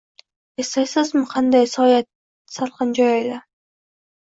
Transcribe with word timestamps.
Eslaysizmi, 0.63 1.21
qanday 1.35 1.71
soya-salqin 1.75 2.99
joy 3.05 3.17
edi! 3.23 3.41